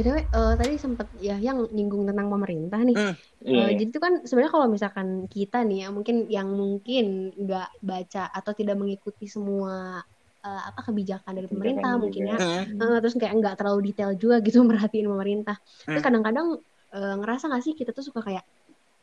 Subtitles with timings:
[0.00, 2.96] btw eh, tadi sempat ya yang nyinggung tentang pemerintah nih.
[2.96, 3.14] Hmm.
[3.38, 3.76] Iya, Eh, iya.
[3.76, 7.04] jadi itu kan sebenarnya kalau misalkan kita nih ya mungkin yang mungkin
[7.36, 10.00] nggak baca atau tidak mengikuti semua
[10.40, 12.32] eh, apa kebijakan dari pemerintah Kebijakan mungkin juga.
[12.32, 12.60] ya.
[12.64, 12.80] Hmm.
[12.80, 15.56] Eh, terus kayak nggak terlalu detail juga gitu merhatiin pemerintah.
[15.84, 16.06] Terus Hmm.
[16.08, 16.46] kadang-kadang
[16.90, 18.44] eh, ngerasa nggak sih kita tuh suka kayak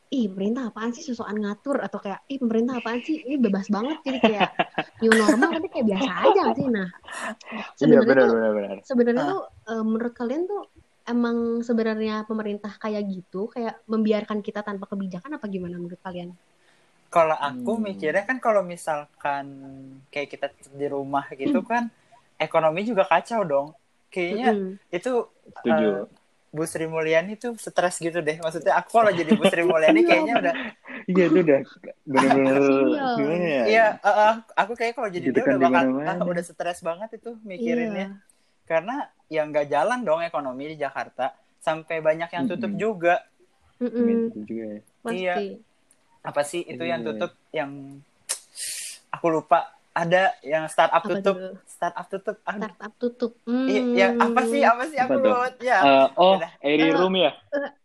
[0.07, 3.99] ih pemerintah apaan sih sosokan ngatur atau kayak ih pemerintah apaan sih ini bebas banget
[4.07, 4.49] jadi kayak
[5.03, 8.75] new normal tapi kayak biasa aja sih nah Iya, sebenarnya benar tuh benar benar.
[8.87, 9.27] sebenarnya Ah.
[9.27, 10.61] tuh eh, menurut kalian tuh
[11.13, 16.29] emang sebenarnya pemerintah kayak gitu kayak membiarkan kita tanpa kebijakan apa gimana menurut kalian?
[17.07, 17.87] Kalau aku Hmm.
[17.87, 19.45] mikirnya kan kalau misalkan
[20.11, 20.45] kayak kita
[20.79, 21.87] di rumah gitu kan
[22.35, 23.67] ekonomi juga kacau dong.
[24.11, 24.79] Kayaknya Mm-mm.
[24.91, 25.09] itu
[25.57, 25.87] Setuju.
[25.87, 26.03] eh,
[26.55, 28.35] Bu Sri Mulyani tuh stres gitu deh.
[28.43, 30.55] Maksudnya aku kalau jadi Bu Sri Mulyani kayaknya udah
[31.11, 31.59] Iya itu udah
[32.13, 33.05] benar-benar Kasian.
[33.15, 33.65] gimana ya?
[33.67, 37.29] iya eh, aku kayak kalau jadi dia Ditekan udah bakal ah, udah stres banget itu
[37.51, 38.05] mikirinnya.
[38.05, 38.26] Iya.
[38.67, 38.95] Karena
[39.27, 42.79] ya nggak jalan dong ekonomi di Jakarta sampai banyak yang tutup Mm-mm.
[42.79, 43.15] juga.
[43.79, 44.29] Mm-mm.
[44.29, 44.79] Itu juga ya.
[45.01, 45.17] Pasti.
[45.17, 45.35] Iya.
[46.21, 47.07] Apa sih itu yang Iya.
[47.07, 47.71] tutup yang
[49.09, 51.53] aku lupa ada yang startup Apa tutup, tuh?
[51.65, 52.35] startup tutup.
[52.45, 53.31] Aduh, Startup tutup.
[53.47, 53.65] Hmm.
[53.65, 55.77] Iya, ya, apa sih apa sih Apa aku lupa ya.
[55.81, 56.35] Eh, oh.
[56.61, 57.31] Airy Eh, Room ya?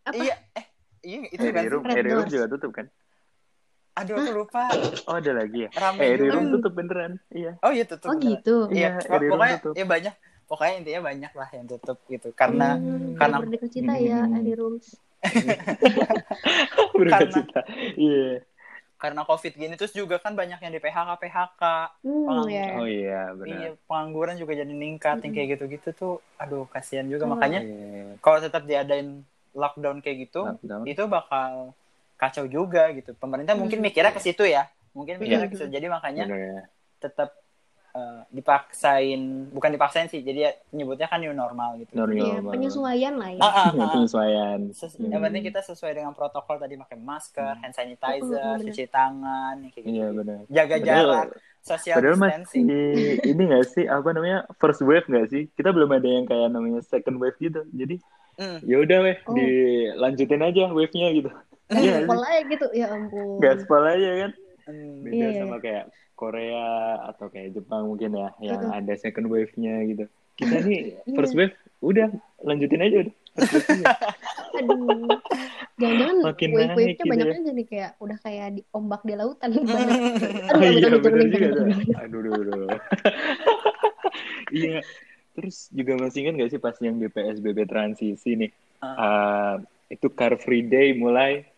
[0.04, 0.12] Apa?
[0.12, 0.64] Iya, eh
[1.00, 1.62] iya itu kan.
[1.62, 1.72] Airy?
[1.72, 2.86] Room, Airy Room juga tutup kan?
[3.92, 4.62] Aduh aku lupa.
[5.06, 5.70] Oh ada lagi ya?
[5.72, 6.28] Rame Eh, Airy.
[6.28, 7.12] Room tutup beneran.
[7.30, 7.52] Iya.
[7.64, 8.08] Oh iya tutup.
[8.10, 8.32] Oh beneran.
[8.36, 8.56] gitu.
[8.68, 9.74] Iya, Iya, Room pokoknya tutup.
[9.78, 10.14] ya banyak.
[10.52, 12.28] Pokoknya intinya banyak lah yang tutup gitu.
[12.32, 14.36] Karena Hmm, karena- Cita ya, Hmm.
[14.36, 14.86] Adi Rooms.
[16.92, 17.60] Berduka Karena- cita.
[17.96, 18.44] Iya.
[18.94, 21.62] karena covid gini terus juga kan banyak yang di PHK PHK.
[21.98, 22.54] Hmm, Pengangguran.
[22.54, 22.66] ya.
[22.72, 23.70] Oh iya Iya, benar.
[23.82, 26.14] pengangguran juga jadi meningkat yang kayak gitu-gitu tuh.
[26.38, 27.34] Aduh, kasihan juga Hmm.
[27.34, 28.14] makanya Iya.
[28.20, 30.86] kalau tetap diadain lockdown kayak gitu, Lockdown.
[30.86, 31.74] itu bakal
[32.14, 33.10] kacau juga gitu.
[33.16, 33.90] Pemerintah mungkin Hmm.
[33.90, 34.70] mikirnya ke situ ya.
[34.92, 35.58] Mungkin mikirnya ke Hmm.
[35.58, 35.72] situ.
[35.72, 36.62] Jadi makanya Benar ya.
[37.00, 37.41] tetap
[37.92, 40.20] eh, dipaksain, bukan dipaksain sih.
[40.20, 41.92] Jadi ya nyebutnya kan new normal gitu.
[41.94, 42.52] New Iya, normal.
[42.52, 43.40] penyesuaian lah ya.
[43.40, 43.90] Ah, ah, Iya, ah.
[43.94, 44.58] penyesuaian.
[44.70, 45.08] Ses- Hmm.
[45.08, 48.64] Yang penting kita sesuai dengan protokol tadi pakai masker, hand sanitizer, bener.
[48.64, 49.88] cuci tangan, kayak gitu.
[49.90, 50.38] Iya benar.
[50.46, 51.26] Jaga Padahal- jarak,
[51.60, 52.64] social Padahal distancing.
[52.64, 55.42] masih ini gak sih apa namanya first wave gak sih?
[55.50, 57.62] Kita belum ada yang kayak namanya second wave gitu.
[57.70, 58.00] Jadi
[58.32, 58.58] Hmm.
[58.62, 59.36] ya udah weh Oh.
[59.36, 61.28] dilanjutin aja wave-nya gitu.
[61.68, 63.36] Iya, Pola ya gitu, ya ampun.
[63.38, 64.30] gaspol aja kan.
[64.64, 65.02] Hmm.
[65.02, 65.38] Beda Iya, iya.
[65.38, 66.64] sama kayak Korea
[67.06, 68.76] atau kayak Jepang mungkin ya yang Betul.
[68.76, 70.04] ada second wave-nya gitu.
[70.32, 71.00] Kita nih Iya.
[71.12, 72.08] first wave udah
[72.40, 73.14] lanjutin aja udah.
[74.58, 75.08] Aduh.
[75.76, 77.46] Jangan-jangan Makin wave-wave-nya gitu banyaknya ya.
[77.48, 79.50] jadi kayak udah kayak di ombak di lautan.
[79.56, 79.98] Banyak.
[79.98, 81.48] Oh Aduh, iya amit-amit, juga.
[82.00, 82.68] Aduh, aduh, aduh.
[84.52, 84.80] Iya.
[85.32, 88.50] Terus juga masih ingat gak sih pas yang di PSBB transisi nih?
[88.78, 89.54] Eh,
[89.88, 91.48] itu Car Free Day mulai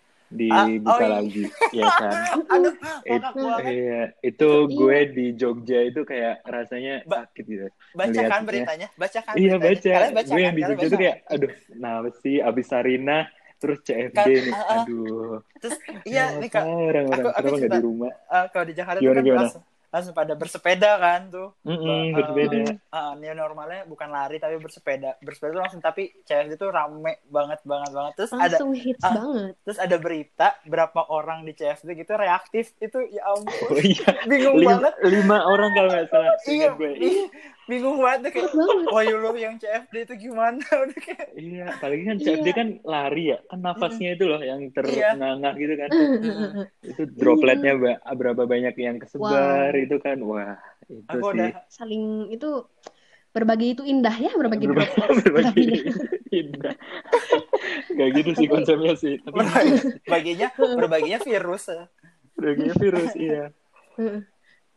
[0.50, 1.08] Ah, dibuka oh iya.
[1.14, 2.12] lagi, ya kan?
[2.54, 2.72] Aduh,
[3.06, 4.74] It- iya, itu Iya.
[4.74, 7.66] gue di Jogja itu kayak rasanya Ba- sakit gitu.
[7.92, 10.10] Bacakan beritanya, bacakan Iya beritanya.
[10.10, 10.24] baca.
[10.26, 10.42] Gue kan?
[10.42, 11.32] yang di Kalian Jogja baca tuh kayak, kan?
[11.32, 13.18] aduh, kenapa sih abis Sarina,
[13.56, 14.76] terus CFD Kan, nih, ah, ah.
[14.82, 15.34] aduh.
[15.56, 18.10] Terus iya nih kak, orang-orang aku- kenapa nggak di rumah?
[18.10, 19.40] eh, kalau di Jakarta Gimana, kan gimana?
[19.44, 19.62] langsung
[19.94, 21.54] langsung pada bersepeda kan tuh.
[21.62, 22.66] Mm-mm, Eh, berbeda.
[22.66, 25.14] eh, new normalnya bukan lari tapi bersepeda.
[25.18, 28.12] Bersepeda tuh langsung tapi CFD tuh rame banget banget banget.
[28.16, 29.14] Terus ada Langsung hits ah.
[29.14, 29.52] banget.
[29.62, 34.58] terus ada berita berapa orang di CFD gitu reaktif itu ya ampun Oh iya, bingung
[34.58, 36.34] lima, banget lima orang kalau nggak salah.
[36.44, 36.90] iya gue.
[36.92, 37.24] iya,
[37.64, 38.86] bingung banget deh kayak Hits banget.
[38.88, 42.24] wah lu yang CFD itu gimana udah kayak Iya, apalagi kan Iya.
[42.26, 44.72] CFD kan lari ya, kan nafasnya itu loh yang Iya.
[45.14, 45.88] ternganga gitu kan.
[46.82, 49.84] itu dropletnya ba- berapa banyak yang kesebar Wow.
[49.84, 51.32] itu kan, wah itu aku sih.
[51.34, 52.50] udah Saling itu
[53.30, 55.72] berbagi itu indah ya, berbagi Berbagi, berbagi Tapi-
[56.30, 56.74] indah.
[57.90, 59.40] Gak gitu sih konsepnya sih, tapi
[60.04, 61.70] baginya berbaginya virus
[62.34, 63.44] berbaginya virus iya.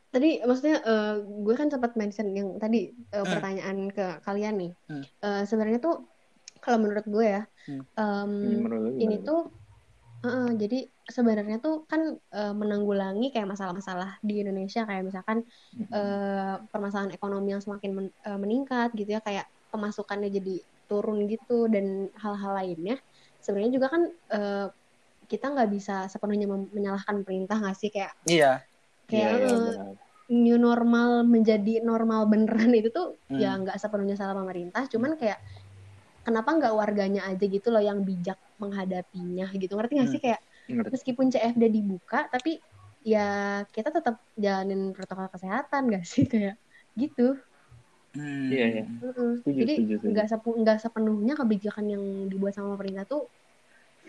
[0.08, 3.28] Tadi maksudnya eh, gue kan sempat mention yang tadi Hmm.
[3.28, 4.72] pertanyaan ke kalian nih.
[4.90, 5.04] Hmm.
[5.26, 5.96] Eh, sebenarnya tuh
[6.64, 7.84] kalau menurut gue ya, Hmm.
[8.00, 8.32] em,
[8.64, 9.52] Menurut ini tuh
[10.26, 15.44] heeh, jadi sebenarnya tuh kan eh, menanggulangi kayak masalah-masalah di Indonesia kayak misalkan
[15.94, 20.56] eh, permasalahan ekonomi yang semakin men- eh, meningkat gitu ya kayak pemasukannya jadi
[20.88, 22.96] turun gitu dan hal-hal lainnya
[23.44, 24.02] sebenarnya juga kan
[24.34, 24.68] eh,
[25.28, 28.64] kita nggak bisa sepenuhnya menyalahkan pemerintah nggak sih kayak iya
[29.10, 29.96] kayak Iya, iya, eh, benar.
[30.28, 33.40] new normal menjadi normal beneran itu tuh Hmm.
[33.40, 35.40] ya nggak sepenuhnya salah pemerintah cuman kayak
[36.28, 40.92] kenapa nggak warganya aja gitu loh yang bijak menghadapinya gitu ngerti nggak sih kayak Ngerti.
[40.94, 42.60] meskipun CFD dibuka tapi
[43.08, 46.56] ya kita tetap jalanin protokol kesehatan gak sih kayak
[47.00, 47.40] gitu
[48.18, 48.50] Hmm.
[48.50, 48.84] Iya, iya.
[49.46, 49.74] Setuju, jadi
[50.10, 53.30] nggak sepenuhnya kebijakan yang dibuat sama pemerintah tuh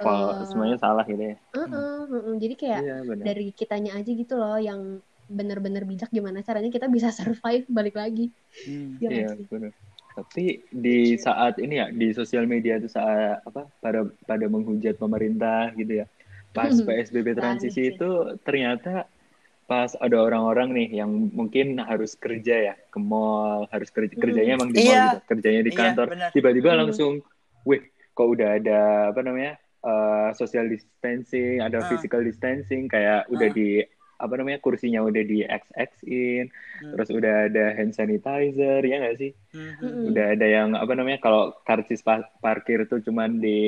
[0.05, 1.37] Fal- eh, semuanya salah gitu ya.
[1.57, 2.35] uh-uh, uh-uh.
[2.43, 3.27] jadi kayak Iya, benar.
[3.27, 4.81] dari kitanya aja gitu loh yang
[5.39, 8.23] bener-bener bijak gimana caranya kita bisa survive balik lagi
[8.67, 8.99] Hmm.
[9.05, 9.47] ya Iya, sih?
[9.53, 9.73] benar.
[10.19, 15.71] Tapi di saat ini ya di sosial media itu saat apa pada pada menghujat pemerintah
[15.79, 16.07] gitu ya.
[16.57, 18.09] Pas PSBB transisi itu
[18.43, 19.07] ternyata
[19.71, 24.23] pas ada orang-orang nih yang mungkin harus kerja ya ke mall, harus kerja Hmm.
[24.25, 24.97] kerjanya emang di Iya.
[24.97, 26.09] mall gitu, kerjanya di Iya, kantor.
[26.11, 26.33] benar.
[26.35, 26.81] Tiba-tiba Hmm.
[26.81, 27.13] langsung,
[27.69, 27.83] wih,
[28.17, 28.79] kok udah ada
[29.13, 29.55] apa namanya?
[29.89, 31.87] Eh, social distancing, ada Ah.
[31.87, 33.55] physical distancing kayak udah Ah.
[33.55, 33.69] di
[34.19, 36.91] apa namanya kursinya udah di XX in, Hmm.
[36.91, 39.31] terus udah ada hand sanitizer ya nggak sih?
[39.55, 40.11] Mm-mm.
[40.11, 43.63] udah ada yang apa namanya kalau karcis pa- parkir tuh cuman di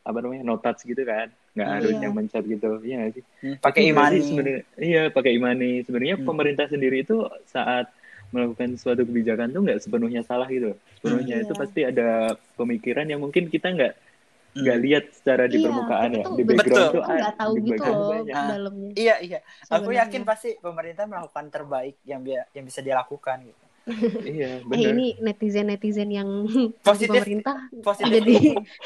[0.00, 1.76] apa namanya no touch gitu kan nggak Hmm.
[1.76, 2.02] harus Iya.
[2.02, 6.24] yang mencet gitu iya nggak sih Hmm, pakai imani sebenarnya iya pakai imani sebenarnya Hmm.
[6.26, 7.92] pemerintah sendiri itu saat
[8.28, 11.44] melakukan suatu kebijakan tuh nggak sepenuhnya salah gitu sepenuhnya Hmm.
[11.44, 11.60] itu Iya.
[11.60, 12.08] pasti ada
[12.54, 14.11] pemikiran yang mungkin kita nggak Hmm.
[14.52, 16.92] Nggak lihat secara di Iya, permukaan ya di betul, background betul.
[16.94, 18.34] tuh nggak ah, tahu gitu loh banyak.
[18.34, 18.48] Ah.
[18.50, 18.90] dalamnya.
[18.94, 20.00] iya iya aku sebenarnya.
[20.02, 23.64] yakin pasti pemerintah melakukan terbaik yang bi- yang bisa dia lakukan gitu
[24.28, 26.28] iya Eh benar ini netizen netizen yang
[26.84, 27.10] Positif.
[27.10, 28.34] pemerintah positif jadi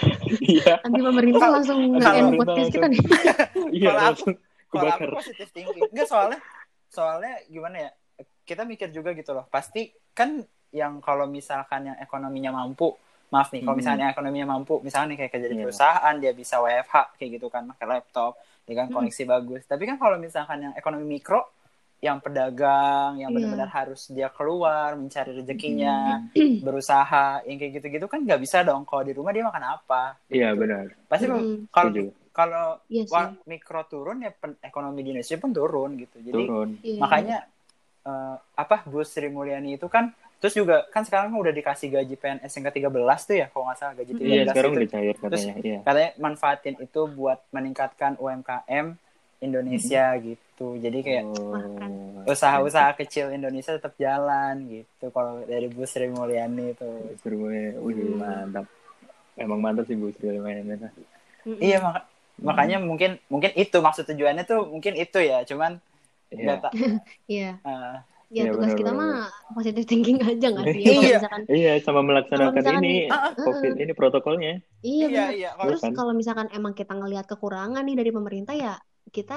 [0.55, 3.01] iya anti pemerintah langsung nge pemerintah podcast kita nih.
[3.75, 6.39] iya Kalau aku- kalau aku positif thinking enggak soalnya
[6.87, 7.91] soalnya gimana ya
[8.43, 10.41] kita mikir juga gitu loh pasti kan
[10.71, 12.95] yang kalau misalkan yang ekonominya mampu
[13.29, 13.81] maaf nih kalau Hmm.
[13.81, 15.65] misalnya ekonominya mampu misalnya nih kayak kerja di Iya.
[15.65, 18.33] perusahaan dia bisa WFH kayak gitu kan pakai laptop
[18.63, 18.95] dengan Hmm.
[18.97, 21.43] koneksi bagus tapi kan kalau misalkan yang ekonomi mikro
[21.99, 23.37] yang pedagang yang Iya.
[23.37, 26.61] benar-benar harus dia keluar mencari rezekinya Hmm.
[26.67, 30.51] berusaha yang kayak gitu-gitu kan nggak bisa dong kalau di rumah dia makan apa iya
[30.51, 30.61] Gitu.
[30.61, 31.67] benar pasti Mm-mm.
[31.69, 32.03] kalau Setuju.
[32.31, 33.11] kalau Iya sih.
[33.11, 37.01] wa- mikro turun ya pen- ekonomi di Indonesia pun turun gitu jadi turun Iya.
[37.01, 37.39] makanya
[38.05, 42.15] eh, apa Bu Sri Mulyani itu kan terus juga kan sekarang kan udah dikasih gaji
[42.15, 45.15] PNS yang ke-13 tuh ya kalau nggak salah gaji 13 iya sekarang itu udah cair
[45.17, 48.87] katanya iya katanya manfaatin itu buat meningkatkan UMKM
[49.41, 56.11] Indonesia gitu jadi kayak Oh, usaha-usaha kecil Indonesia tetap jalan gitu kalau dari Bu Sri
[56.11, 56.89] Mulyani itu
[57.23, 57.79] ya.
[57.79, 58.19] Wih, Hmm.
[58.19, 58.67] mantap.
[59.39, 60.91] Emang mantap sih Bu Sri Mulyani.
[61.47, 62.09] Iya mak-
[62.43, 65.79] makanya mungkin mungkin itu maksud tujuannya tuh mungkin itu ya cuman
[66.35, 66.43] Iya.
[66.43, 66.73] nggak tak
[68.27, 69.13] Ya Iya, tugas kita mah
[69.55, 70.83] positive thinking aja nggak sih?
[70.83, 71.19] Iya.
[71.23, 74.53] Misalkan Iya, sama melaksanakan misalkan- ini Ah, COVID ini protokolnya.
[74.83, 75.93] iya, iya iya kalau Terus Kan?
[75.99, 78.75] kalau misalkan emang kita ngelihat kekurangan nih dari pemerintah ya
[79.17, 79.35] kita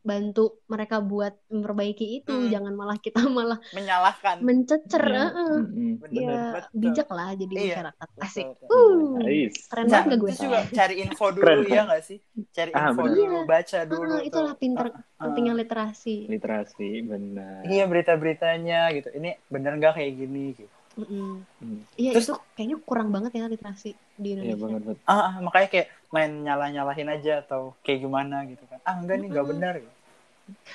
[0.00, 2.48] bantu mereka buat memperbaiki itu, Hmm.
[2.48, 5.02] jangan malah kita malah menyalahkan mencecer.
[5.02, 5.28] Iya.
[5.28, 5.54] heeh.
[5.60, 6.10] Mm-mm, Bener.
[6.10, 6.24] Bener.
[6.24, 6.72] Ya Betul.
[6.74, 7.64] bijak lah jadi Iya.
[7.66, 8.08] masyarakat.
[8.18, 8.46] Asik.
[8.56, 10.30] Betul, Uh, keren banget gak gue?
[10.34, 12.18] juga cari info dulu Keren, ya nggak sih
[12.50, 13.14] cari Ah, info bener.
[13.14, 13.46] dulu Iya.
[13.46, 14.58] baca dulu Ah, itulah tuh.
[14.58, 15.58] pinter Ah, pentingnya ah.
[15.58, 16.16] literasi.
[16.26, 17.60] Literasi, benar.
[17.64, 20.72] iya berita-beritanya gitu ini bener nggak kayak gini gitu.
[20.92, 21.46] Hmm.
[21.94, 24.58] Iya Terus- itu kayaknya kurang banget ya literasi di Iya Indonesia.
[24.58, 24.82] banget.
[24.82, 24.98] banget.
[25.06, 29.28] ah, ah, makanya kayak main nyalah-nyalahin aja atau kayak gimana gitu kan ah enggak nih
[29.30, 29.54] nggak Mm-mm.
[29.58, 29.94] benar gitu.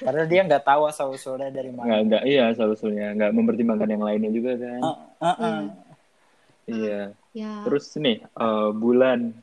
[0.08, 3.12] padahal dia nggak tahu asal usulnya dari mana nggak, iya asal-usulnya.
[3.12, 4.80] Nggak mempertimbangkan yang lainnya juga kan.
[4.80, 5.36] Ah, ah, ah.
[5.44, 5.68] Iya.
[6.66, 7.02] Iya.
[7.36, 7.54] Ya.
[7.68, 9.36] Terus nih, eh, bulan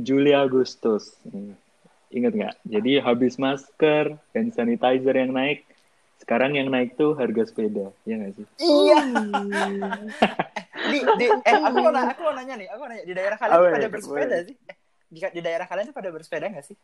[0.00, 1.20] Juli Agustus.
[1.28, 1.52] Hmm.
[2.08, 2.54] Ingat nggak?
[2.64, 5.68] Jadi habis masker dan sanitizer yang naik,
[6.16, 7.92] sekarang yang naik tuh harga sepeda.
[8.08, 8.46] Iya nggak sih?
[8.64, 10.08] iya Uh.
[10.92, 13.36] di, di eh aku mau nanya, aku mau nanya nih aku mau nanya di daerah
[13.40, 14.76] kalian Oh, iya, pada bersepeda sih eh,
[15.14, 16.76] di, di daerah kalian tuh pada bersepeda nggak sih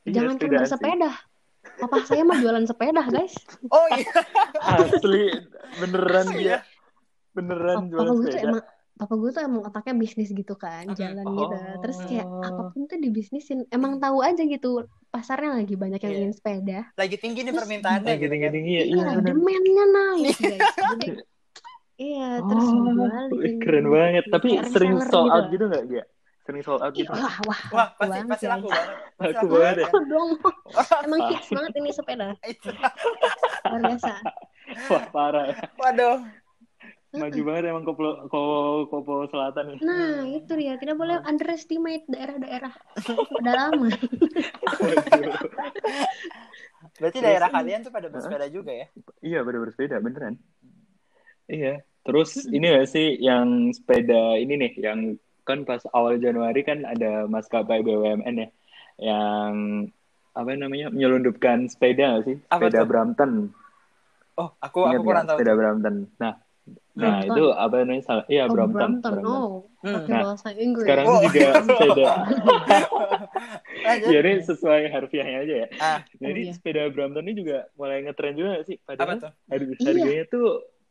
[0.00, 0.60] Iya, Jangan cuma sih.
[0.60, 1.10] bersepeda.
[1.58, 3.34] Papa saya mah jualan sepeda, guys.
[3.66, 4.08] oh iya
[4.62, 5.26] Asli,
[5.76, 6.38] beneran Iya.
[6.38, 6.58] dia.
[7.30, 8.46] Beneran Papa jualan gue tuh sepeda.
[8.46, 8.62] emang
[8.94, 10.96] Papa gue tuh emang otaknya bisnis gitu kan, Mm-mm.
[10.96, 11.34] jalan Oh.
[11.36, 11.54] gitu.
[11.80, 13.58] Terus kayak apa pun tuh dibisnisin.
[13.68, 14.70] Emang tahu aja gitu
[15.08, 16.20] pasarnya lagi banyak yang Iya.
[16.20, 16.80] ingin sepeda.
[16.94, 18.84] lagi tinggi nih permintaannya Lagi gitu kan tinggi-tinggi ya.
[18.84, 20.62] Iya, Iya, demandnya naik, guys.
[20.74, 21.06] Jadi
[22.10, 23.28] iya, terus Oh, jualin.
[23.32, 24.24] wih, keren banget.
[24.26, 26.04] Tapi sering reseller sold out gitu nggak, Gia?
[26.48, 27.12] Sering sold out gitu.
[27.12, 28.52] wah, wah, wah pasti banget, pasti guys.
[28.56, 29.84] laku banget Pasti Laku laku banget ya.
[29.84, 30.30] Laku dong.
[31.04, 32.26] Emang hits banget ini sepeda.
[33.68, 34.12] Luar biasa.
[34.88, 35.54] Wah, parah ya.
[35.76, 36.18] waduh
[37.08, 38.56] Maju banget emang Kopo, Kopo,
[38.88, 39.78] Kopo Selatan nih.
[39.80, 40.76] Nah, itu dia.
[40.76, 42.72] Tidak boleh underestimate daerah-daerah
[43.28, 43.92] pedalaman.
[44.76, 45.32] Waduh.
[46.96, 48.86] berarti Terus- daerah kalian tuh pada bersepeda juga ya
[49.20, 50.40] Iya, pada bersepeda, beneran.
[51.44, 51.84] Iya.
[52.04, 55.16] Terus ini gak sih yang sepeda ini nih, yang
[55.48, 58.48] kan pas awal Januari kan ada maskapai BUMN ya,
[59.00, 59.88] yang
[60.30, 62.36] apa namanya menyelundupkan sepeda gak sih?
[62.46, 62.86] Apa Sepeda tuh?
[62.86, 63.30] Brampton.
[64.36, 65.34] Oh, aku Ingat aku kurang tahu.
[65.34, 65.94] Sepeda Brampton.
[66.14, 66.34] Nah,
[66.94, 67.32] nah Brampton.
[67.32, 68.02] itu apa namanya?
[68.04, 68.24] Salah.
[68.28, 68.78] Iya, Oh, Brampton.
[69.00, 69.12] Brampton.
[69.16, 69.34] Brampton.
[69.34, 70.04] Oh, Hmm.
[70.04, 70.84] Nah, bahasa Inggris.
[70.84, 71.22] Sekarang Oh.
[71.22, 72.06] juga sepeda.
[73.80, 74.10] Lanjut.
[74.10, 75.66] ya ini sesuai harfiahnya aja ya.
[75.78, 76.52] Ah, Jadi Oh, iya.
[76.52, 78.76] sepeda Brampton ini juga mulai ngetren juga gak sih?
[78.80, 79.30] Padahal tuh?
[79.30, 79.86] har- Iya.
[79.88, 80.46] harganya tuh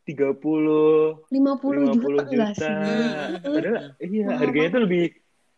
[0.08, 1.36] 30 50
[1.92, 2.48] juta 50 enggak juta.
[2.56, 2.72] sih?
[2.72, 3.32] Hmm.
[3.44, 5.04] Padahal iya Mahal harganya tuh lebih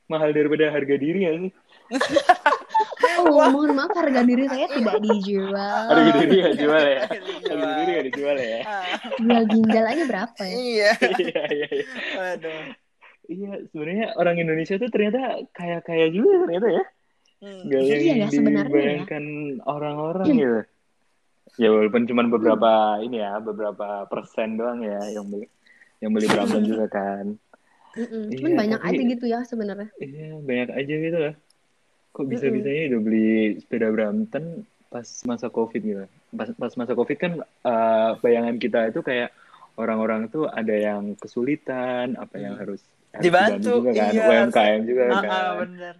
[0.05, 1.51] mahal daripada harga diri ya sih.
[3.19, 5.83] Oh, mohon maaf harga diri saya tidak dijual.
[5.91, 6.99] Harga diri nggak jual ya?
[7.03, 7.75] Harga diri Harga jual.
[7.75, 8.59] diri nggak dijual ya?
[8.63, 8.83] Ah,
[9.19, 10.55] Jual ginjal aja berapa ya?
[10.55, 10.89] Iya.
[11.19, 11.85] Iya, iya, iya.
[12.15, 12.61] Waduh.
[13.27, 15.19] Iya, sebenarnya orang Indonesia tuh ternyata
[15.51, 16.83] kaya-kaya juga ternyata ya.
[17.39, 17.61] Hmm.
[17.67, 18.69] Gak Iya yang ya, sebenarnya ya.
[18.71, 19.23] dibayangkan
[19.65, 20.51] orang-orang gitu.
[21.57, 25.47] Ya walaupun cuma beberapa ini ya, beberapa persen doang ya yang beli
[25.99, 27.25] yang beli Brampton juga kan.
[27.97, 28.29] Mm-mm.
[28.31, 29.89] Cuman Iya, banyak tapi- aja gitu ya sebenarnya.
[29.97, 31.33] Iya, banyak aja gitu lah.
[32.09, 34.45] Kok bisa-bisanya udah beli sepeda Brampton
[34.89, 36.05] pas masa Covid gitu.
[36.31, 39.33] Pas, pas masa Covid kan eh, bayangan kita itu kayak
[39.75, 42.61] orang-orang tuh ada yang kesulitan, apa yang Hmm.
[42.61, 44.23] harus, harus Dibantu, juga kan, iya.
[44.27, 45.23] UMKM juga kan.
[45.65, 45.95] bener.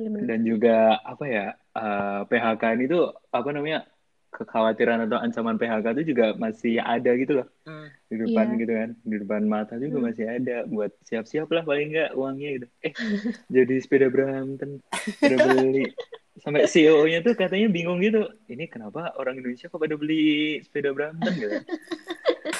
[0.00, 3.84] Dan juga apa ya, eh, PHK ini tuh apa namanya,
[4.30, 7.48] kekhawatiran atau ancaman PHK itu juga masih ada gitu loh.
[7.62, 7.86] Hmm.
[8.04, 8.58] di depan Iya.
[8.58, 10.06] gitu kan di depan mata juga Hmm.
[10.06, 12.92] masih ada buat siap-siap lah paling nggak uangnya gitu eh
[13.48, 14.82] jadi sepeda Brampton
[15.20, 15.86] udah beli
[16.36, 21.30] sampai CEO-nya tuh katanya bingung gitu ini kenapa orang Indonesia kok pada beli sepeda Brampton
[21.32, 21.58] gitu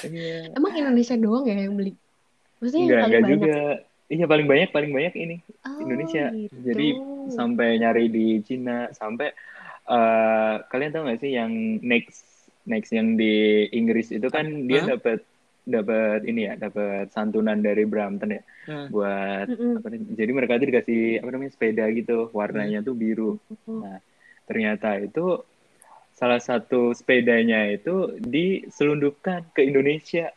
[0.06, 1.92] iya Emang Indonesia doang ya yang beli?
[2.56, 3.34] Maksudnya yang enggak paling enggak banyak?
[3.40, 3.58] juga
[4.08, 6.54] iya paling banyak paling banyak ini Oh, Indonesia gitu.
[6.62, 6.86] jadi
[7.28, 9.34] sampai nyari di Cina sampai
[9.82, 12.26] eh, kalian tahu nggak sih yang next
[12.62, 13.32] next yang di
[13.70, 14.94] Inggris itu kan dia Hah?
[14.94, 15.24] dapat
[15.62, 18.86] dapat ini ya dapat santunan dari Brampton ya Hmm.
[18.88, 23.80] buat apa nih, jadi mereka tuh dikasih apa namanya sepeda gitu warnanya tuh biru Oh.
[23.80, 23.98] nah
[24.44, 25.42] ternyata itu
[26.12, 30.30] salah satu sepedanya itu diselundupkan ke Indonesia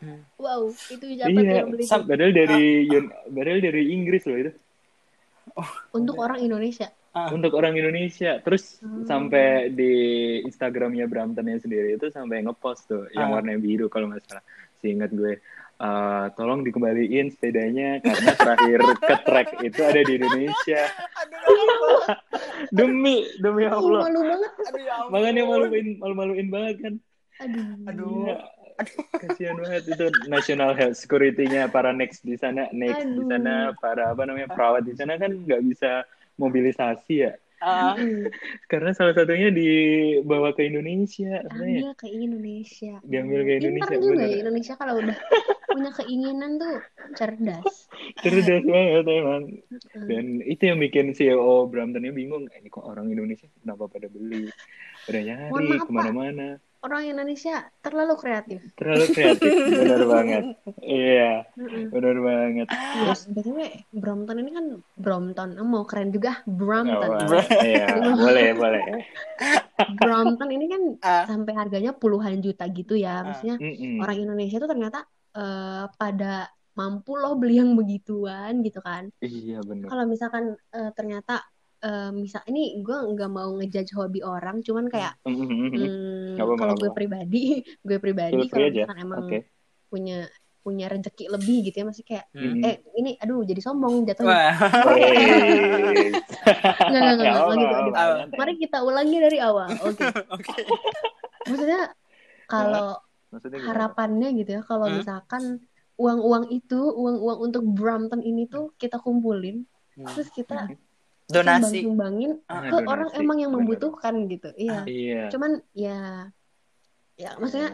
[0.00, 0.24] Hmm.
[0.34, 4.52] Wow, itu siapa tuh iya yang beli padahal dari Yun- padahal dari Inggris loh itu
[5.92, 6.88] Untuk orang Indonesia.
[7.10, 7.26] Ah.
[7.28, 9.02] untuk orang Indonesia terus Hmm.
[9.02, 9.92] sampai di
[10.42, 13.38] Instagramnya Bramptonnya sendiri itu sampai ngepost tuh yang Ah.
[13.38, 14.44] warna biru kalau nggak salah
[14.78, 15.42] seingat gue
[15.80, 20.82] Eh, tolong dikembaliin sepedanya karena terakhir ke track itu ada di Indonesia
[21.16, 21.40] Aduh,
[22.04, 22.12] ya
[22.76, 24.50] demi demi Allah malu banget.
[24.60, 26.94] Aduh, ya makanya maluin malu-maluin banget kan
[27.40, 27.64] Aduh.
[27.88, 28.12] Aduh.
[28.28, 28.36] Iya.
[29.16, 34.28] kasihan banget itu national health security-nya para next di sana next di sana para apa
[34.28, 36.04] namanya perawat di sana kan nggak bisa
[36.40, 38.24] mobilisasi ya Mm.
[38.72, 42.96] karena salah satunya dibawa ke Indonesia Ambil ke Indonesia.
[43.04, 44.28] Diambil ke Indonesia, Pintar juga bener.
[44.32, 45.18] ya Indonesia kalau udah
[45.68, 46.80] punya keinginan tuh
[47.12, 47.68] cerdas.
[48.24, 49.42] cerdas banget emang
[49.92, 50.06] Mm.
[50.08, 54.48] dan itu yang bikin CEO Bramptonnya bingung ini kok orang Indonesia kenapa pada beli
[55.04, 58.60] pada nyari ke mana-mana Orang Indonesia terlalu kreatif.
[58.80, 60.42] terlalu kreatif benar banget
[60.80, 61.92] iya Mm-mm.
[61.92, 63.58] benar banget Ya, btw
[63.92, 67.10] Brompton ini kan Brompton, mau keren juga Brompton.
[67.20, 67.46] Oh, wah.
[67.68, 67.84] iya
[68.24, 68.82] boleh boleh
[70.00, 71.24] Brompton ini kan Ah.
[71.30, 73.24] sampai harganya puluhan juta gitu ya.
[73.26, 74.00] Maksudnya Mm-mm.
[74.02, 74.98] orang Indonesia tuh ternyata
[75.36, 79.04] eh, pada mampu loh beli yang begituan gitu kan.
[79.20, 80.44] iya benar Kalau misalkan
[80.76, 81.32] eh, ternyata
[81.80, 85.72] eh, misal ini gue nggak mau ngejudge hobi orang, cuman kayak Mm-mm.
[85.72, 87.44] hmm, Nggak apa-apa, kalau gue pribadi,
[87.80, 88.72] gue pribadi kalau aja.
[88.84, 89.38] misalkan emang oke
[89.90, 90.18] punya
[90.60, 92.60] punya rezeki lebih gitu ya, masih kayak Hmm.
[92.60, 94.04] eh ini aduh jadi sombong.
[94.04, 94.12] Wih.
[94.20, 94.52] Nggak,
[97.00, 97.32] nggak, nggak, Nggak nggak
[97.88, 97.96] gitu.
[97.96, 98.28] Aduh.
[98.36, 99.72] Mari kita ulangi dari awal.
[99.80, 100.04] Oke.
[100.36, 100.60] Oke.
[101.48, 101.96] Maksudnya
[102.44, 103.68] kalau Maksudnya gimana?
[103.72, 104.96] harapannya gitu ya, kalau Hmm.
[105.00, 105.42] misalkan
[105.96, 109.64] uang-uang itu, uang-uang untuk Brompton ini tuh kita kumpulin,
[109.96, 110.06] Hmm.
[110.12, 110.68] terus kita
[111.30, 111.62] Donasi.
[111.86, 113.20] sumbang-sumbangin Ah, ke orang donasi.
[113.22, 113.62] emang yang Bener.
[113.64, 114.48] membutuhkan gitu.
[114.54, 114.78] Iya.
[114.84, 115.98] iya Cuman ya
[117.14, 117.70] ya maksudnya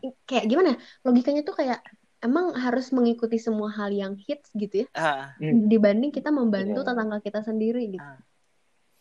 [0.00, 0.10] Iya.
[0.24, 0.70] kayak gimana?
[1.02, 1.80] Logikanya tuh kayak
[2.20, 6.88] emang harus mengikuti semua hal yang hits gitu ya, Ah, dibanding kita membantu Iya.
[6.92, 8.04] tetangga kita sendiri gitu.
[8.04, 8.20] Ah.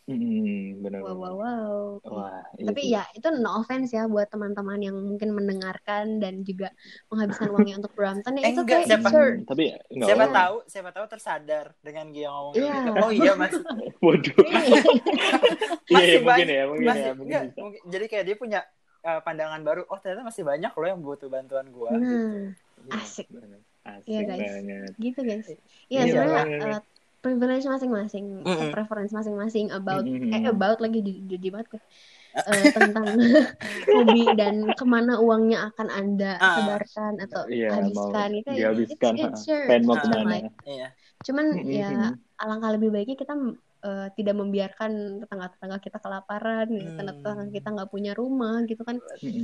[0.09, 1.77] Mm, benar Wow, wow, wow.
[2.03, 2.91] Wah, iya Tapi sih.
[2.91, 6.73] ya itu no offense ya buat teman-teman yang mungkin mendengarkan dan juga
[7.07, 10.39] menghabiskan uangnya untuk Brompton ya Eh, itu enggak, kayak siapa- Hmm, tapi nggak siapa apa-apa.
[10.39, 12.73] tahu, siapa tahu tersadar dengan Gia ngomong Iya.
[12.75, 12.91] gitu.
[12.97, 13.61] Oh iya masih
[14.01, 14.35] Waduh.
[14.49, 14.81] Iya.
[15.85, 17.59] Iya, masih iya, mungkin banyak- ya, mungkin masih- ya, mungkin enggak, bisa.
[17.59, 18.59] mungkin- jadi kayak dia punya
[18.99, 19.81] uh, pandangan baru.
[19.85, 21.91] Oh ternyata masih banyak loh yang butuh bantuan gua.
[21.91, 22.49] Nah,
[22.79, 23.27] Iya, Asik.
[23.29, 23.61] benar.
[23.81, 24.39] Asik Iya, guys.
[24.51, 24.91] banget.
[24.97, 25.47] gitu guys.
[25.47, 26.75] Iya Iya, sebenarnya iya, iya.
[26.75, 26.81] uh,
[27.19, 28.69] privilege masing-masing, Mm-mm.
[28.71, 30.31] preference masing-masing about Mm-mm.
[30.31, 31.81] eh about lagi di di banget gue.
[32.29, 33.09] Eh, tentang
[33.89, 36.55] hobi dan ke mana uangnya akan anda Ah.
[36.57, 39.13] sebarkan atau mau habiskan itu dihabiskan.
[39.15, 40.29] it's, it's your Pengen mau ke mana.
[40.29, 40.53] life.
[40.63, 40.87] Iya.
[41.21, 41.73] Cuman Mm-mm.
[41.73, 41.89] ya
[42.37, 43.33] alangkah lebih baiknya kita
[43.79, 46.83] eh, tidak membiarkan tetangga-tetangga kita kelaparan, Hmm.
[46.85, 48.99] tetangga-tetangga kita nggak punya rumah gitu kan.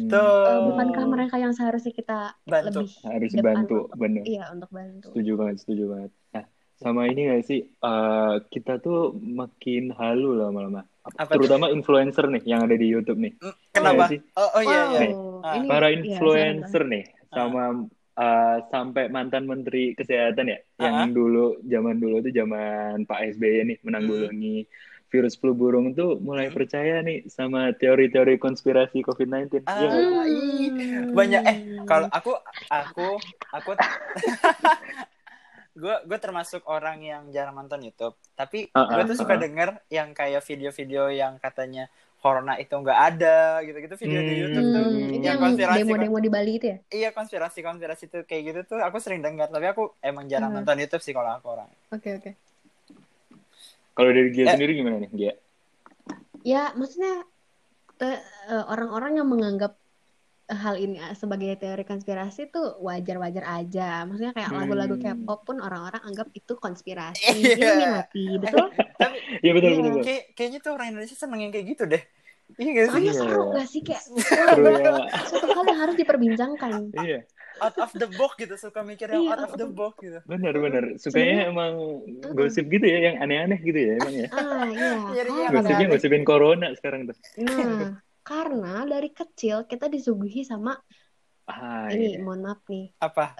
[0.05, 0.43] Tuh.
[0.45, 2.83] Eh, bukankah mereka yang seharusnya kita Bantu.
[2.83, 4.23] lebih Harus depan bantu, untuk- bener.
[4.23, 5.07] Iya untuk bantu.
[5.09, 6.11] Setuju banget, setuju banget.
[6.31, 10.83] Nah, sama ini gak sih, eh, kita tuh makin halu lama-lama.
[11.05, 13.33] Apa Terutama influencer nih, yang ada di YouTube nih.
[13.37, 14.03] Mm, Kenapa?
[14.05, 14.19] Iya sih?
[14.35, 15.01] Oh, oh iya iya.
[15.45, 15.53] Ah.
[15.55, 17.63] ini Para iya, influencer nih, sama
[18.15, 21.09] eh, sampai mantan Menteri Kesehatan ya, yang Ah.
[21.11, 24.65] dulu, zaman dulu tuh zaman Pak SBY nih, menanggulangi
[25.05, 26.55] virus flu burung tuh mulai Hmm.
[26.57, 29.63] percaya nih sama teori-teori konspirasi COVID-19.
[29.63, 29.91] Ah, Iya
[30.27, 31.13] ih, Hmm.
[31.13, 32.33] banyak eh kalau aku
[32.67, 33.07] aku
[33.53, 33.71] aku
[35.75, 39.39] gue gue termasuk orang yang jarang nonton YouTube tapi Ah, gue ah, tuh suka ah.
[39.39, 44.41] denger yang kayak video-video yang katanya corona itu nggak ada gitu-gitu video di Hmm.
[44.41, 46.77] YouTube tuh Hmm, itu yang yang konspirasi demo-demo di Bali itu ya?
[46.89, 50.63] iya konspirasi konspirasi tuh kayak gitu tuh aku sering dengar tapi aku emang jarang Hmm.
[50.63, 52.31] nonton YouTube sih kalau aku orang Oke oke.
[53.93, 54.51] Kalau dari Gia Eh.
[54.51, 55.33] sendiri gimana nih, Gia?
[56.41, 57.23] Ya maksudnya
[57.97, 59.79] eh, eh, orang-orang yang menganggap
[60.47, 64.03] hal ini eh, sebagai teori konspirasi tuh wajar-wajar aja.
[64.03, 64.59] Maksudnya kayak Hmm.
[64.61, 67.33] lagu-lagu K-pop pun orang-orang anggap itu konspirasi.
[67.33, 68.05] Iya.
[68.37, 68.67] Betul?
[69.01, 69.75] tapi Iya betul Iya.
[69.75, 69.91] betul.
[69.91, 70.03] betul.
[70.03, 72.03] kayak kayaknya tuh orang Indonesia seneng yang kayak gitu deh
[72.55, 73.19] iya gak sih Soalnya Iya.
[73.19, 74.93] seru gak sih kayak Seru ya.
[75.25, 76.71] suatu hal yang harus diperbincangkan.
[76.95, 77.19] Iya.
[77.55, 80.83] out of the box gitu suka mikir yang Iya, out of the box gitu Benar-benar.
[80.95, 84.27] Sukanya emang gosip gitu ya, yang aneh-aneh gitu ya emang ya.
[84.29, 85.47] Ah iya.
[85.49, 87.15] Gosipnya gosipin corona sekarang tuh.
[87.39, 90.73] Nah, karena dari kecil kita disuguhi sama
[91.45, 92.25] Ah, ini, iya.
[92.25, 93.37] mohon maaf nih, apa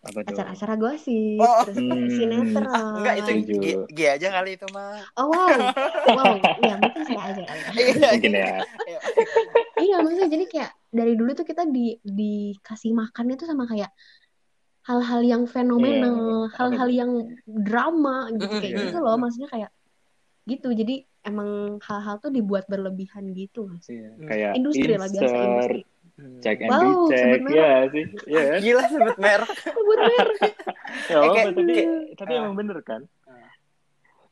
[0.00, 0.32] Apa tuh?
[0.32, 1.60] acara-acara gosip, Oh.
[1.68, 2.08] terus Hmm.
[2.08, 2.64] sinetron.
[2.66, 3.32] Ah, enggak itu.
[3.52, 5.48] G, G aja kali itu mah Oh wow,
[6.16, 7.54] wow, ya mungkin saya aja ya.
[7.76, 8.52] Iya, Mungkin ya.
[8.88, 9.00] Iya.
[9.76, 13.92] Iya maksudnya jadi kayak dari dulu tuh kita di dikasih makannya tuh sama kayak
[14.84, 17.10] hal-hal yang fenomenal, Iya, hal-hal yang
[17.44, 18.80] drama gitu kayak iya.
[18.88, 19.70] gitu loh, maksudnya kayak
[20.44, 20.68] gitu.
[20.72, 21.48] Jadi emang
[21.80, 23.84] hal-hal tuh dibuat berlebihan gitu mas.
[23.86, 24.26] Iya, Hmm.
[24.26, 25.80] Kayak Industri lah biasa insert, industri.
[26.38, 28.58] check and Wow, sebut ya sih, Iya kan?
[28.64, 30.52] gila sebut merek Buat merek.
[31.10, 32.38] Ya kayak- tapi kayak- tapi ah.
[32.38, 33.02] emang bener kan?
[33.24, 33.50] Ah.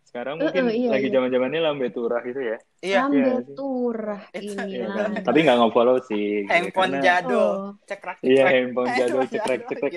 [0.04, 1.14] Sekarang Eh, mungkin eh, iya, lagi iya.
[1.14, 2.56] zaman-zamannya lambe turah gitu ya.
[2.80, 3.34] iya Lambe Iya.
[3.50, 5.08] turah ini Iya lah.
[5.18, 6.28] Tapi nggak nge-follow sih.
[6.38, 7.70] gitu, handphone karena- jadul Oh.
[7.82, 8.52] cekrek Iya, cekrek.
[8.52, 9.92] handphone jadul cekrek cekrek.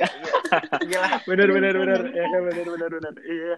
[0.82, 1.08] Gila.
[1.22, 3.14] Bener bener Bener, ya bener bener bener.
[3.22, 3.54] Iya.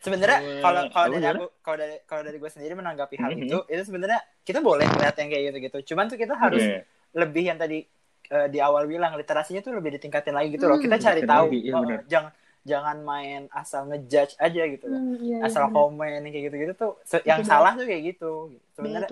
[0.00, 3.42] Sebenarnya kalau kalau dari aku kalau dari kalau dari gue sendiri menanggapi hal Mhm.
[3.44, 6.80] itu itu sebenarnya kita boleh melihat yang kayak gitu gitu cuman tuh kita harus Iya.
[7.14, 7.84] lebih yang tadi
[8.26, 10.86] eh, di awal bilang literasinya tuh lebih ditingkatin lagi gitu loh Hmm.
[10.86, 12.00] kita cari Ditingkatin tahu lagi, iya Oh, benar.
[12.06, 15.74] jangan jangan main asal ngejudge aja gitu loh Hmm, iya, asal bener.
[15.74, 18.32] komen kayak gitu-gitu tuh se- yang Betul salah tuh kayak gitu
[18.70, 19.08] sebenarnya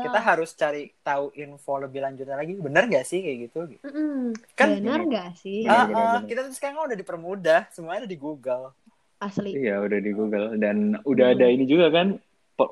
[0.00, 4.32] kita harus cari tahu info lebih lanjutnya lagi bener gak sih kayak gitu Mm-mm.
[4.54, 5.62] Kan- benar nggak sih?
[5.64, 6.22] Ah, benar.
[6.24, 8.70] kita tuh sekarang udah dipermudah semuanya ada di Google
[9.22, 9.50] Asli.
[9.56, 11.36] Iya, udah di Google dan udah Hmm.
[11.36, 12.18] ada ini juga kan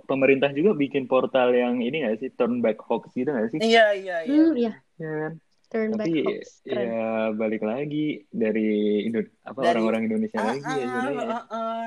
[0.05, 3.61] pemerintah juga bikin portal yang ini nggak sih turn back hoax gitu nggak sih?
[3.61, 4.73] iya iya iya Hmm, iya.
[4.97, 5.33] Iya kan?
[5.67, 6.43] Turn back Tapi hoax.
[6.63, 6.85] Keren.
[6.85, 8.71] ya balik lagi dari
[9.03, 11.87] Indo- apa Dari- orang-orang Indonesia Ah, lagi ya ah, jadi ah, ah.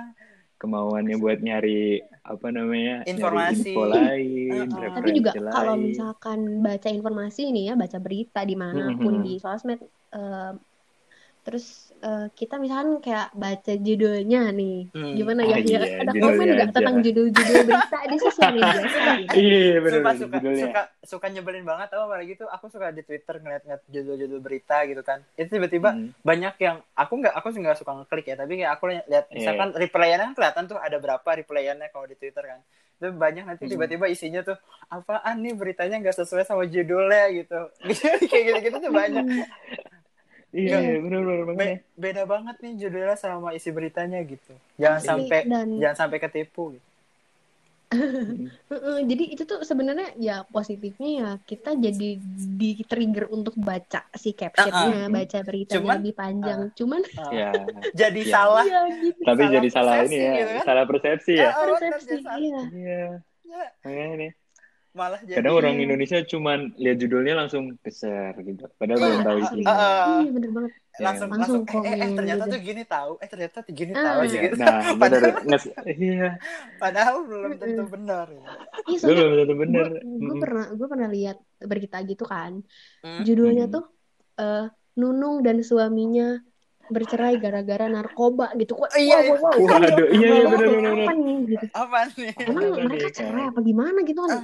[0.56, 1.84] kemauannya buat nyari
[2.24, 3.70] apa namanya nyari Informasi.
[3.70, 4.92] info lain, Ah, ah.
[4.96, 9.24] Tapi juga kalau misalkan baca informasi nih ya, baca berita di mana pun Mhm.
[9.24, 10.52] di sosmed, eh,
[11.44, 15.14] terus eh, kita misalkan kayak baca judulnya nih, Hmm.
[15.14, 15.56] gimana Ah, ya?
[15.56, 16.76] ya iya, ada judulnya komen nggak aja.
[16.76, 18.82] tentang judul-judul berita di sosial media?
[18.84, 19.12] Coba.
[19.40, 20.62] Iya benar suka suka judulnya.
[20.62, 25.02] suka suka nyebelin banget tau apalagi tuh aku suka di Twitter ngeliat-ngeliat judul-judul berita gitu
[25.02, 26.12] kan itu tiba-tiba Hmm.
[26.22, 29.32] banyak yang aku nggak aku nggak suka ngeklik ya tapi kayak aku lihat Iya.
[29.32, 32.60] misalkan replayannya kan kelihatan tuh ada berapa replayannya kalau di Twitter kan
[32.94, 33.72] itu banyak nanti Hmm.
[33.74, 37.60] tiba-tiba isinya tuh apaan nih beritanya nggak sesuai sama judulnya gitu
[38.30, 39.24] kayak gitu-gitu tuh banyak
[40.54, 41.80] Iya, iya benar benar Be- banget.
[41.98, 46.64] beda banget nih judulnya sama isi beritanya gitu jangan Asli, sampai dan jangan sampai ketipu
[46.72, 46.88] gitu.
[48.74, 52.10] Heeh, jadi itu tuh sebenarnya ya positifnya ya kita jadi
[52.58, 55.14] di trigger untuk baca si captionnya, Uh-uh.
[55.14, 56.60] baca beritanya Cuman- lebih panjang.
[56.74, 57.52] Cuman Ah, Ya.
[58.06, 58.34] jadi Iya.
[58.34, 59.22] salah iya gitu.
[59.22, 60.64] Tapi Salah jadi salah persepsi ini ya, gitu kan.
[60.66, 61.50] salah persepsi ya.
[61.50, 62.62] Bener, Persepsi, jadi iya.
[62.74, 63.06] Iya.
[63.86, 64.32] Ya, nih.
[64.94, 65.84] Malah jadi Kadang orang Iya.
[65.84, 68.64] Indonesia cuman lihat judulnya langsung keser gitu.
[68.78, 69.60] Padahal Iya, belum tahu asli.
[69.60, 69.74] isinya.
[69.74, 70.72] Ah, Iya bener banget.
[70.94, 72.54] langsung Langsung langsung, eh, eh, eh, komen ternyata gitu.
[72.54, 74.04] tuh gini tahu eh ternyata tuh gini Ah.
[74.06, 74.40] tahu Iya.
[74.40, 74.56] gitu.
[74.56, 74.70] Nah,
[75.02, 75.02] benar.
[75.02, 75.64] padahal, Nges
[75.98, 76.30] iya.
[76.78, 78.44] padahal belum tentu benar ya.
[78.84, 79.86] Iya soalnya belum tentu bener.
[80.06, 82.52] gue pernah gue pernah lihat berita gitu kan.
[83.02, 83.22] Hmm.
[83.22, 83.74] Judulnya Hmm.
[83.74, 83.84] tuh
[84.38, 86.38] eh, Nunung dan suaminya
[86.86, 88.78] bercerai gara-gara narkoba gitu.
[88.78, 89.82] Wah, Iya, wow, wow, wow.
[89.82, 91.16] Waduh, iya iya benar benar Apa benar.
[91.18, 91.66] nih gitu.
[91.74, 92.32] Apa nih?
[92.44, 94.42] Emang mereka nih, cerai apa gimana gitu kan?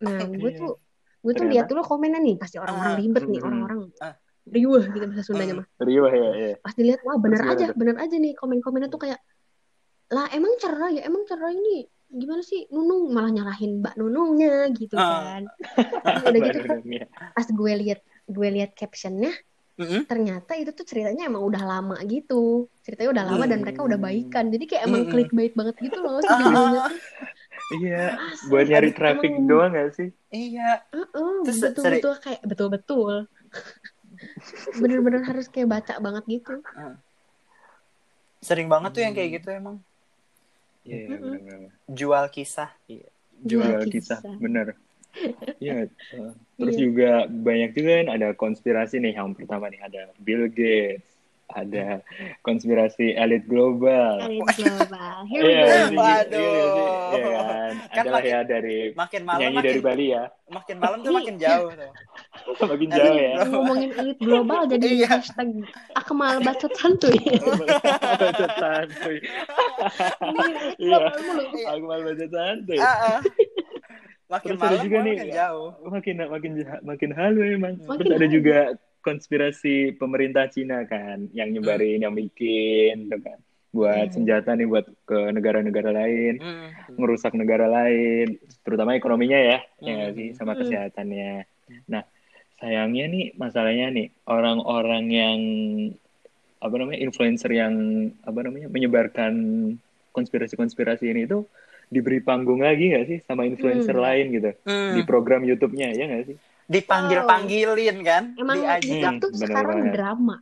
[0.00, 0.72] Ah, Nah, gue tuh
[1.20, 3.46] gue tuh lihat dulu komennya nih, pasti orang-orang Ah, ribet nih, mm-mm.
[3.46, 4.16] orang-orang Ah.
[4.48, 5.66] riuh gitu bahasa Sundanya mah.
[5.78, 6.54] Riwah ya, ya.
[6.58, 7.76] Pas dilihat, wah bener Terus aja, tuh?
[7.76, 9.20] bener aja nih komen-komennya tuh kayak,
[10.10, 14.96] lah emang cerai ya, emang cerai ini gimana sih Nunung malah nyalahin Mbak Nunungnya gitu
[14.96, 15.38] Ah.
[15.38, 15.42] kan.
[16.26, 17.04] Udah gitu dunia.
[17.30, 19.30] pas gue lihat gue lihat captionnya
[19.76, 20.08] mm-mm.
[20.08, 23.64] ternyata itu tuh ceritanya emang udah lama gitu ceritanya udah lama dan Hmm.
[23.64, 25.10] mereka udah baikan jadi kayak emang Hmm.
[25.12, 26.26] clickbait banget gitu loh tuh
[27.72, 30.08] Iya, Asli, buat nyari traffic emang- doang gak sih?
[30.28, 30.82] Iya.
[30.88, 33.14] Heeh, Terus betul seri- betul kayak betul betul
[34.76, 36.60] bener-bener harus kayak baca banget gitu
[38.40, 39.76] Sering banget tuh yang kayak gitu emang.
[40.80, 41.36] Iya, Mm-mm.
[41.36, 41.60] benar-benar.
[41.86, 43.08] jual kisah iya.
[43.38, 44.34] Jual Jual kisah, kisah.
[44.36, 44.66] bener.
[45.58, 45.88] Iya.
[46.16, 46.80] uh, Terus Iya.
[46.82, 49.12] juga banyak juga kan ada konspirasi nih.
[49.14, 51.04] Yang pertama nih ada Bill Gates,
[51.46, 52.00] ada
[52.40, 54.20] konspirasi elit global.
[54.22, 55.16] Elit global.
[55.26, 55.96] Here we Iya, go.
[55.96, 56.40] Waduh.
[56.40, 56.64] iya?
[57.12, 57.28] Iya
[58.00, 58.04] kan.
[58.06, 60.24] Adalah makin- ya dari makin malam penyanyi makin dari Bali ya.
[60.48, 61.90] makin malam tuh makin jauh tuh
[62.70, 63.32] Makin jauh ya.
[63.44, 65.06] Ngomongin elit global jadi Iya.
[65.08, 65.48] hashtag
[65.92, 67.16] Akmal Bacot Santuy.
[68.20, 69.16] Bacot santuy.
[70.76, 70.98] Iya.
[70.98, 71.44] global mulu.
[71.66, 72.78] Aku malah bacot santuy.
[72.78, 73.20] Ah, ah.
[74.26, 76.52] makin Terus ada malam juga malah nih, makin jauh makin makin
[76.84, 77.74] makin halu emang.
[77.80, 78.32] Makin Terus ada halu.
[78.32, 78.58] juga
[79.00, 83.38] konspirasi pemerintah Cina kan yang nyebarin, yang bikin, tuh kan.
[83.70, 84.14] Buat Hmm.
[84.16, 86.74] senjata nih buat ke negara-negara lain, Hmm.
[86.92, 90.12] ngerusak negara lain, terutama ekonominya ya, ya Hmm.
[90.12, 90.60] sih, sama Hmm.
[90.60, 91.46] kesehatannya.
[91.86, 92.02] Nah,
[92.58, 95.38] sayangnya nih masalahnya nih orang-orang yang
[96.60, 97.72] apa namanya influencer yang
[98.20, 99.32] apa namanya menyebarkan
[100.10, 101.46] konspirasi-konspirasi ini tuh
[101.88, 104.02] diberi panggung lagi nggak sih sama influencer Hmm.
[104.02, 104.92] lain gitu Hmm.
[104.92, 106.36] di program YouTube-nya ya nggak sih?
[106.70, 109.92] dipanggil panggilin kan Emang diajak tuh bener sekarang banget.
[109.92, 110.36] drama.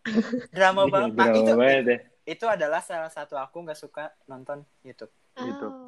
[0.51, 1.99] drama Iya, banget nah drama itu banget ya.
[2.29, 5.09] Itu adalah salah satu aku nggak suka nonton YouTube
[5.41, 5.73] YouTube.
[5.73, 5.88] Oh.